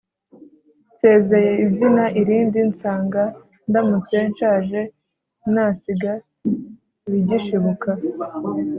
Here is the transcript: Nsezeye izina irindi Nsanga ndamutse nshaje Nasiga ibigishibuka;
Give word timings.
Nsezeye 0.93 1.51
izina 1.65 2.03
irindi 2.21 2.59
Nsanga 2.69 3.23
ndamutse 3.69 4.15
nshaje 4.31 4.81
Nasiga 5.53 6.11
ibigishibuka; 7.07 7.91